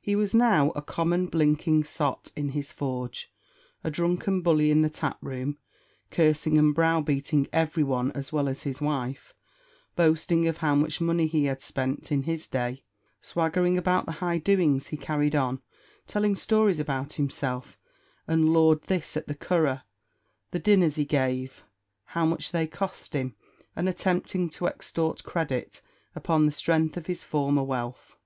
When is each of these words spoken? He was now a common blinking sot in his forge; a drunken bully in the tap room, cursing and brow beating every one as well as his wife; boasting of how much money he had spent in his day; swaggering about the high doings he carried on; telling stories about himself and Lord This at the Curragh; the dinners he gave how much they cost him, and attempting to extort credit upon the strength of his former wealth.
He 0.00 0.16
was 0.16 0.32
now 0.32 0.70
a 0.70 0.80
common 0.80 1.26
blinking 1.26 1.84
sot 1.84 2.32
in 2.34 2.48
his 2.56 2.72
forge; 2.72 3.30
a 3.84 3.90
drunken 3.90 4.40
bully 4.40 4.70
in 4.70 4.80
the 4.80 4.88
tap 4.88 5.18
room, 5.20 5.58
cursing 6.10 6.56
and 6.56 6.74
brow 6.74 7.02
beating 7.02 7.48
every 7.52 7.82
one 7.82 8.10
as 8.12 8.32
well 8.32 8.48
as 8.48 8.62
his 8.62 8.80
wife; 8.80 9.34
boasting 9.94 10.48
of 10.48 10.56
how 10.56 10.74
much 10.74 11.02
money 11.02 11.26
he 11.26 11.44
had 11.44 11.60
spent 11.60 12.10
in 12.10 12.22
his 12.22 12.46
day; 12.46 12.82
swaggering 13.20 13.76
about 13.76 14.06
the 14.06 14.12
high 14.22 14.38
doings 14.38 14.86
he 14.86 14.96
carried 14.96 15.36
on; 15.36 15.60
telling 16.06 16.34
stories 16.34 16.80
about 16.80 17.12
himself 17.20 17.76
and 18.26 18.54
Lord 18.54 18.84
This 18.84 19.18
at 19.18 19.26
the 19.26 19.34
Curragh; 19.34 19.82
the 20.50 20.58
dinners 20.58 20.94
he 20.96 21.04
gave 21.04 21.62
how 22.04 22.24
much 22.24 22.52
they 22.52 22.66
cost 22.66 23.12
him, 23.12 23.36
and 23.76 23.86
attempting 23.86 24.48
to 24.48 24.66
extort 24.66 25.24
credit 25.24 25.82
upon 26.16 26.46
the 26.46 26.52
strength 26.52 26.96
of 26.96 27.04
his 27.04 27.22
former 27.22 27.62
wealth. 27.62 28.16